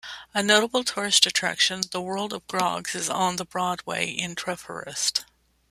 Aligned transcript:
A 0.33 0.41
notable 0.41 0.83
tourist 0.83 1.27
attraction, 1.27 1.81
the 1.91 2.01
World 2.01 2.33
of 2.33 2.47
Groggs 2.47 2.95
is 2.95 3.07
on 3.07 3.35
the 3.35 3.45
Broadway 3.45 4.07
in 4.09 4.33
Treforest. 4.33 5.25